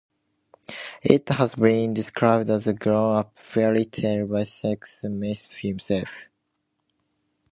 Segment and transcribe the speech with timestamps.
[1.03, 6.09] It has been described as a "grown up fairy tail" by Sexsmith himself.